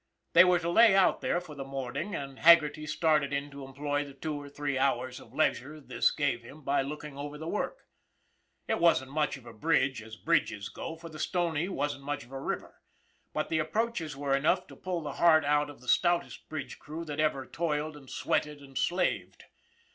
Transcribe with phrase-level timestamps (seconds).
[0.33, 4.03] They were to lay out there for the morning, and Haggerty started in to employ
[4.03, 7.85] the two or three hours of leisure this gave him by looking over the work.
[8.67, 12.31] It wasn't much of a bridge as bridges go, for the Stony wasn't much of
[12.31, 12.81] a river;
[13.31, 17.05] but the approaches were enough to pull the heart out of the stoutest bridge crew
[17.05, 19.43] that ever toiled and sweated and slaved.